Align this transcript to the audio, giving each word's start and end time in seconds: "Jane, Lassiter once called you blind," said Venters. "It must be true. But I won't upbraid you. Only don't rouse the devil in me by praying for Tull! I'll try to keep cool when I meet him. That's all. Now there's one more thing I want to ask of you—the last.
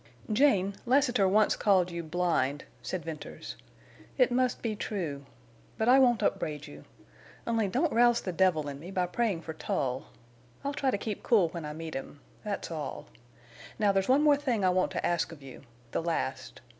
"Jane, 0.33 0.73
Lassiter 0.87 1.27
once 1.27 1.55
called 1.55 1.91
you 1.91 2.01
blind," 2.01 2.63
said 2.81 3.05
Venters. 3.05 3.55
"It 4.17 4.31
must 4.31 4.63
be 4.63 4.75
true. 4.75 5.27
But 5.77 5.87
I 5.87 5.99
won't 5.99 6.23
upbraid 6.23 6.65
you. 6.65 6.85
Only 7.45 7.67
don't 7.67 7.93
rouse 7.93 8.19
the 8.19 8.31
devil 8.31 8.67
in 8.67 8.79
me 8.79 8.89
by 8.89 9.05
praying 9.05 9.43
for 9.43 9.53
Tull! 9.53 10.07
I'll 10.63 10.73
try 10.73 10.89
to 10.89 10.97
keep 10.97 11.21
cool 11.21 11.49
when 11.49 11.65
I 11.65 11.73
meet 11.73 11.93
him. 11.93 12.19
That's 12.43 12.71
all. 12.71 13.09
Now 13.77 13.91
there's 13.91 14.09
one 14.09 14.23
more 14.23 14.37
thing 14.37 14.65
I 14.65 14.71
want 14.71 14.89
to 14.93 15.05
ask 15.05 15.31
of 15.31 15.43
you—the 15.43 16.01
last. 16.01 16.61